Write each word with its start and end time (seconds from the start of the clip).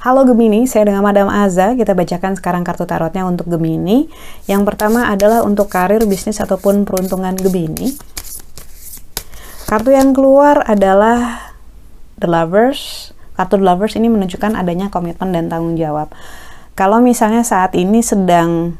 Halo 0.00 0.26
Gemini, 0.26 0.66
saya 0.66 0.90
dengan 0.90 1.06
Madam 1.06 1.30
Aza. 1.30 1.78
Kita 1.78 1.94
bacakan 1.94 2.34
sekarang 2.34 2.66
kartu 2.66 2.90
tarotnya 2.90 3.22
untuk 3.22 3.46
Gemini. 3.46 4.10
Yang 4.50 4.66
pertama 4.66 5.06
adalah 5.06 5.46
untuk 5.46 5.70
karir, 5.70 6.02
bisnis, 6.10 6.42
ataupun 6.42 6.82
peruntungan 6.82 7.38
Gemini. 7.38 7.94
Kartu 9.70 9.94
yang 9.94 10.10
keluar 10.10 10.66
adalah 10.66 11.54
The 12.18 12.26
Lovers. 12.26 13.14
Kartu 13.38 13.62
The 13.62 13.66
Lovers 13.70 13.94
ini 13.94 14.10
menunjukkan 14.10 14.58
adanya 14.58 14.90
komitmen 14.90 15.30
dan 15.30 15.46
tanggung 15.46 15.78
jawab. 15.78 16.10
Kalau 16.74 16.98
misalnya 16.98 17.46
saat 17.46 17.78
ini 17.78 18.02
sedang 18.02 18.74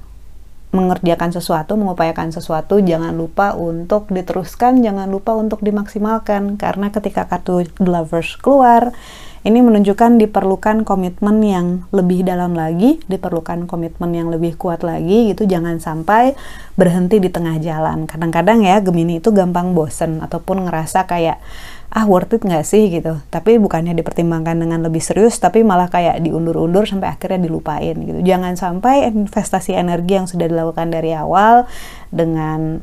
mengerjakan 0.71 1.35
sesuatu, 1.35 1.75
mengupayakan 1.75 2.31
sesuatu, 2.31 2.79
jangan 2.79 3.11
lupa 3.15 3.59
untuk 3.59 4.07
diteruskan, 4.11 4.79
jangan 4.83 5.11
lupa 5.11 5.35
untuk 5.35 5.63
dimaksimalkan. 5.67 6.55
Karena 6.55 6.95
ketika 6.95 7.27
kartu 7.27 7.67
Lovers 7.83 8.39
keluar, 8.39 8.95
ini 9.41 9.65
menunjukkan 9.65 10.21
diperlukan 10.21 10.85
komitmen 10.85 11.41
yang 11.41 11.67
lebih 11.97 12.29
dalam 12.29 12.53
lagi, 12.53 13.01
diperlukan 13.09 13.65
komitmen 13.65 14.13
yang 14.13 14.29
lebih 14.29 14.55
kuat 14.61 14.85
lagi 14.85 15.33
gitu. 15.33 15.49
Jangan 15.49 15.81
sampai 15.81 16.37
berhenti 16.77 17.17
di 17.19 17.33
tengah 17.33 17.57
jalan. 17.57 18.05
Kadang-kadang 18.05 18.61
ya 18.61 18.85
Gemini 18.85 19.17
itu 19.17 19.33
gampang 19.33 19.73
bosen 19.73 20.21
ataupun 20.21 20.69
ngerasa 20.69 21.09
kayak 21.09 21.41
ah 21.91 22.07
worth 22.07 22.35
it 22.39 22.43
nggak 22.47 22.63
sih 22.63 22.91
gitu. 22.91 23.19
Tapi 23.31 23.59
bukannya 23.59 23.95
dipertimbangkan 23.99 24.63
dengan 24.63 24.87
lebih 24.87 25.03
serius, 25.03 25.39
tapi 25.43 25.67
malah 25.67 25.91
kayak 25.91 26.23
diundur-undur 26.23 26.87
sampai 26.87 27.11
akhirnya 27.11 27.51
dilupain 27.51 27.99
gitu. 27.99 28.21
Jangan 28.23 28.55
sampai 28.55 29.11
investasi 29.11 29.75
energi 29.75 30.19
yang 30.19 30.27
sudah 30.31 30.47
dilakukan 30.47 30.95
dari 30.95 31.13
awal 31.15 31.67
dengan 32.15 32.83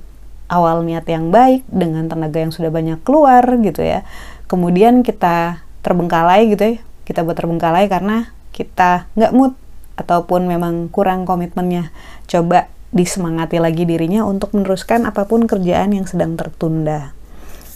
awal 0.52 0.84
niat 0.84 1.08
yang 1.08 1.32
baik, 1.32 1.64
dengan 1.68 2.08
tenaga 2.12 2.40
yang 2.40 2.52
sudah 2.52 2.72
banyak 2.72 3.00
keluar 3.08 3.44
gitu 3.64 3.84
ya. 3.84 4.04
Kemudian 4.48 5.04
kita 5.04 5.68
terbengkalai 5.88 6.52
gitu 6.52 6.64
ya 6.68 6.78
kita 7.08 7.24
buat 7.24 7.40
terbengkalai 7.40 7.88
karena 7.88 8.36
kita 8.52 9.08
nggak 9.16 9.32
mood 9.32 9.56
ataupun 9.96 10.44
memang 10.44 10.92
kurang 10.92 11.24
komitmennya 11.24 11.96
coba 12.28 12.68
disemangati 12.92 13.64
lagi 13.64 13.88
dirinya 13.88 14.28
untuk 14.28 14.52
meneruskan 14.52 15.08
apa 15.08 15.24
pun 15.24 15.48
kerjaan 15.48 15.96
yang 15.96 16.04
sedang 16.04 16.36
tertunda 16.36 17.16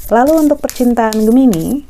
lalu 0.09 0.47
untuk 0.47 0.57
percintaan 0.63 1.13
Gemini 1.21 1.85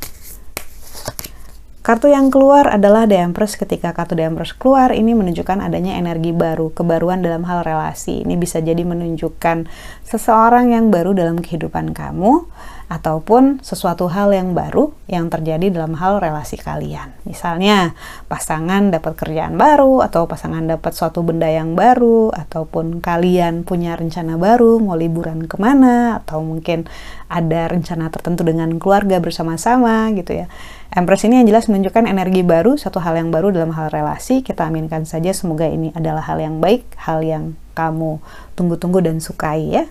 Kartu 1.82 2.06
yang 2.06 2.30
keluar 2.30 2.70
adalah 2.70 3.10
The 3.10 3.18
Empress. 3.18 3.58
Ketika 3.58 3.90
kartu 3.90 4.14
The 4.14 4.22
Empress 4.22 4.54
keluar, 4.54 4.94
ini 4.94 5.18
menunjukkan 5.18 5.58
adanya 5.58 5.98
energi 5.98 6.30
baru, 6.30 6.70
kebaruan 6.70 7.26
dalam 7.26 7.42
hal 7.42 7.66
relasi. 7.66 8.22
Ini 8.22 8.38
bisa 8.38 8.62
jadi 8.62 8.86
menunjukkan 8.86 9.66
seseorang 10.06 10.70
yang 10.78 10.94
baru 10.94 11.10
dalam 11.10 11.42
kehidupan 11.42 11.90
kamu, 11.90 12.46
ataupun 12.92 13.64
sesuatu 13.64 14.12
hal 14.12 14.36
yang 14.36 14.52
baru 14.52 14.92
yang 15.08 15.32
terjadi 15.32 15.72
dalam 15.72 15.96
hal 15.96 16.20
relasi 16.20 16.60
kalian. 16.60 17.16
Misalnya, 17.24 17.96
pasangan 18.28 18.92
dapat 18.92 19.16
kerjaan 19.16 19.56
baru, 19.56 20.04
atau 20.04 20.28
pasangan 20.28 20.60
dapat 20.68 20.92
suatu 20.92 21.24
benda 21.24 21.48
yang 21.48 21.72
baru, 21.72 22.28
ataupun 22.36 23.00
kalian 23.00 23.64
punya 23.64 23.96
rencana 23.96 24.36
baru, 24.36 24.76
mau 24.76 24.92
liburan 24.92 25.48
ke 25.48 25.56
mana, 25.56 26.20
atau 26.20 26.44
mungkin 26.44 26.84
ada 27.32 27.72
rencana 27.72 28.12
tertentu 28.12 28.44
dengan 28.44 28.76
keluarga 28.76 29.16
bersama-sama 29.24 30.12
gitu 30.12 30.44
ya. 30.44 30.52
Empress 30.92 31.24
ini 31.24 31.40
yang 31.40 31.48
jelas 31.48 31.72
menunjukkan 31.72 32.04
energi 32.04 32.44
baru, 32.44 32.76
satu 32.76 33.00
hal 33.00 33.16
yang 33.16 33.32
baru 33.32 33.48
dalam 33.48 33.72
hal 33.72 33.88
relasi. 33.88 34.44
Kita 34.44 34.68
aminkan 34.68 35.08
saja 35.08 35.32
semoga 35.32 35.64
ini 35.64 35.88
adalah 35.96 36.20
hal 36.28 36.36
yang 36.36 36.60
baik, 36.60 36.84
hal 37.00 37.24
yang 37.24 37.56
kamu 37.72 38.20
tunggu-tunggu 38.52 39.00
dan 39.00 39.16
sukai 39.16 39.72
ya. 39.72 39.88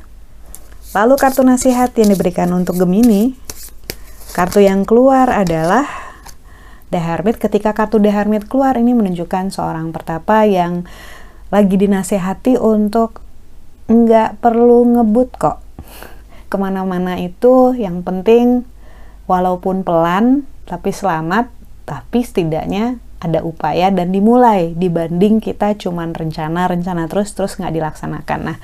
Lalu 0.92 1.16
kartu 1.16 1.48
nasihat 1.48 1.96
yang 1.96 2.12
diberikan 2.12 2.52
untuk 2.52 2.76
Gemini, 2.76 3.32
kartu 4.36 4.60
yang 4.60 4.84
keluar 4.84 5.32
adalah 5.32 5.88
The 6.92 7.00
Hermit. 7.00 7.40
Ketika 7.40 7.72
kartu 7.72 7.96
The 7.96 8.12
Hermit 8.12 8.52
keluar, 8.52 8.76
ini 8.76 8.92
menunjukkan 8.92 9.56
seorang 9.56 9.96
pertapa 9.96 10.44
yang 10.44 10.84
lagi 11.48 11.80
dinasehati 11.80 12.60
untuk 12.60 13.24
nggak 13.88 14.44
perlu 14.44 15.00
ngebut 15.00 15.30
kok. 15.40 15.64
Ke 16.52 16.60
mana-mana 16.60 17.16
itu 17.24 17.72
yang 17.72 18.04
penting 18.04 18.68
walaupun 19.32 19.88
pelan, 19.88 20.44
tapi 20.68 20.92
selamat, 20.92 21.48
tapi 21.88 22.20
setidaknya 22.20 23.00
ada 23.22 23.46
upaya 23.46 23.94
dan 23.94 24.10
dimulai 24.10 24.74
dibanding 24.74 25.38
kita 25.38 25.78
cuman 25.78 26.18
rencana-rencana 26.18 27.06
terus 27.06 27.38
terus 27.38 27.56
nggak 27.62 27.72
dilaksanakan. 27.72 28.40
Nah, 28.42 28.58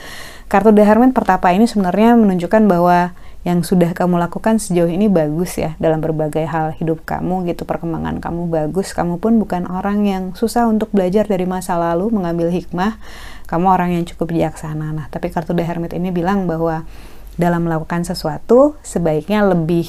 Kartu 0.49 0.73
Hermit 0.73 1.13
pertapa 1.13 1.53
ini 1.53 1.69
sebenarnya 1.69 2.17
menunjukkan 2.17 2.65
bahwa 2.65 3.13
yang 3.45 3.63
sudah 3.63 3.95
kamu 3.95 4.19
lakukan 4.19 4.59
sejauh 4.59 4.91
ini 4.91 5.07
bagus 5.07 5.55
ya 5.55 5.79
dalam 5.79 6.03
berbagai 6.03 6.43
hal 6.43 6.75
hidup 6.75 7.07
kamu 7.07 7.47
gitu 7.47 7.63
perkembangan 7.63 8.19
kamu 8.19 8.51
bagus. 8.51 8.91
Kamu 8.91 9.23
pun 9.23 9.39
bukan 9.39 9.69
orang 9.71 10.03
yang 10.03 10.23
susah 10.35 10.67
untuk 10.67 10.91
belajar 10.91 11.23
dari 11.29 11.47
masa 11.47 11.79
lalu 11.79 12.11
mengambil 12.11 12.51
hikmah. 12.51 12.99
Kamu 13.47 13.71
orang 13.71 13.95
yang 13.95 14.03
cukup 14.03 14.35
bijaksana. 14.35 14.91
Nah 14.91 15.07
tapi 15.07 15.31
kartu 15.31 15.55
The 15.55 15.63
Hermit 15.63 15.95
ini 15.95 16.11
bilang 16.11 16.43
bahwa 16.43 16.83
dalam 17.39 17.69
melakukan 17.69 18.03
sesuatu 18.03 18.75
sebaiknya 18.83 19.45
lebih 19.47 19.87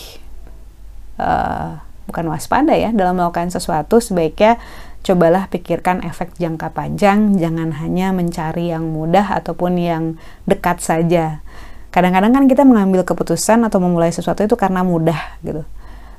uh, 1.18 1.82
bukan 2.08 2.32
waspada 2.32 2.72
ya 2.72 2.88
dalam 2.96 3.20
melakukan 3.20 3.52
sesuatu 3.52 4.00
sebaiknya 4.00 4.56
cobalah 5.06 5.46
pikirkan 5.48 6.02
efek 6.04 6.34
jangka 6.36 6.74
panjang, 6.74 7.38
jangan 7.38 7.76
hanya 7.78 8.10
mencari 8.10 8.74
yang 8.74 8.91
mudah 8.91 9.30
ataupun 9.38 9.78
yang 9.78 10.04
dekat 10.48 10.82
saja. 10.82 11.44
Kadang-kadang 11.94 12.34
kan 12.34 12.44
kita 12.50 12.66
mengambil 12.68 13.06
keputusan 13.06 13.64
atau 13.64 13.80
memulai 13.80 14.12
sesuatu 14.12 14.44
itu 14.44 14.56
karena 14.58 14.84
mudah 14.84 15.41
gitu. 15.41 15.64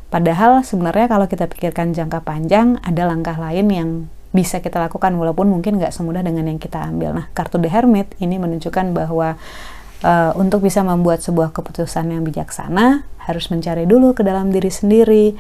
Padahal 0.09 0.65
sebenarnya 0.65 1.05
kalau 1.05 1.29
kita 1.29 1.45
pikirkan 1.45 1.93
jangka 1.93 2.25
panjang, 2.25 2.81
ada 2.81 3.05
langkah 3.05 3.37
lain 3.37 3.67
yang 3.69 3.89
bisa 4.33 4.61
kita 4.61 4.81
lakukan 4.81 5.13
walaupun 5.17 5.49
mungkin 5.49 5.77
nggak 5.77 5.93
semudah 5.93 6.25
dengan 6.25 6.49
yang 6.49 6.57
kita 6.57 6.81
ambil. 6.81 7.13
Nah, 7.13 7.25
kartu 7.37 7.61
The 7.61 7.69
Hermit 7.69 8.17
ini 8.17 8.41
menunjukkan 8.41 8.93
bahwa 8.93 9.37
uh, 10.01 10.31
untuk 10.37 10.65
bisa 10.65 10.81
membuat 10.81 11.21
sebuah 11.21 11.53
keputusan 11.53 12.09
yang 12.09 12.25
bijaksana 12.25 13.05
harus 13.29 13.45
mencari 13.53 13.85
dulu 13.85 14.17
ke 14.17 14.25
dalam 14.25 14.49
diri 14.49 14.73
sendiri, 14.73 15.37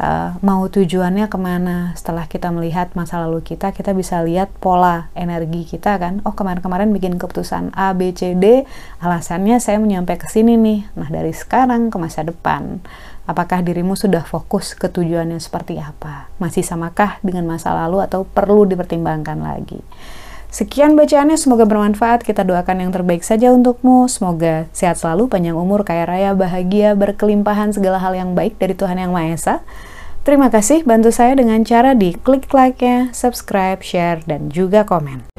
uh, 0.00 0.40
mau 0.40 0.64
tujuannya 0.66 1.28
ke 1.28 1.38
mana 1.38 1.92
setelah 1.94 2.24
kita 2.24 2.48
melihat 2.48 2.96
masa 2.96 3.20
lalu 3.20 3.44
kita 3.44 3.76
kita 3.76 3.92
bisa 3.92 4.24
lihat 4.24 4.48
pola 4.58 5.12
energi 5.12 5.68
kita 5.68 6.00
kan 6.00 6.24
oh 6.24 6.32
kemarin-kemarin 6.32 6.90
bikin 6.96 7.20
keputusan 7.20 7.76
A 7.76 7.92
B 7.92 8.16
C 8.16 8.32
D 8.32 8.64
alasannya 9.04 9.60
saya 9.60 9.76
menyampai 9.76 10.16
ke 10.16 10.26
sini 10.26 10.56
nih 10.56 10.88
nah 10.96 11.12
dari 11.12 11.36
sekarang 11.36 11.92
ke 11.92 11.96
masa 12.00 12.24
depan 12.24 12.80
apakah 13.28 13.60
dirimu 13.60 13.94
sudah 13.94 14.24
fokus 14.24 14.72
ke 14.72 14.88
tujuannya 14.88 15.38
seperti 15.38 15.76
apa 15.76 16.32
masih 16.40 16.64
samakah 16.64 17.20
dengan 17.20 17.44
masa 17.44 17.76
lalu 17.76 18.00
atau 18.00 18.24
perlu 18.24 18.64
dipertimbangkan 18.64 19.38
lagi 19.38 19.84
Sekian 20.50 20.98
bacaannya, 20.98 21.38
semoga 21.38 21.62
bermanfaat. 21.62 22.26
Kita 22.26 22.42
doakan 22.42 22.82
yang 22.82 22.90
terbaik 22.90 23.22
saja 23.22 23.54
untukmu. 23.54 24.10
Semoga 24.10 24.66
sehat 24.74 24.98
selalu, 24.98 25.30
panjang 25.30 25.54
umur, 25.54 25.86
kaya 25.86 26.02
raya, 26.10 26.34
bahagia, 26.34 26.98
berkelimpahan 26.98 27.70
segala 27.70 28.02
hal 28.02 28.18
yang 28.18 28.34
baik 28.34 28.58
dari 28.58 28.74
Tuhan 28.74 28.98
Yang 28.98 29.12
Maha 29.14 29.30
Esa. 29.30 29.54
Terima 30.20 30.52
kasih 30.52 30.84
bantu 30.84 31.08
saya 31.08 31.32
dengan 31.32 31.64
cara 31.64 31.96
di 31.96 32.12
klik 32.12 32.52
like-nya, 32.52 33.08
subscribe, 33.16 33.80
share, 33.80 34.20
dan 34.28 34.52
juga 34.52 34.84
komen. 34.84 35.32